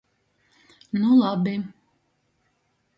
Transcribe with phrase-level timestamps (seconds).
[0.99, 1.55] Nu labi!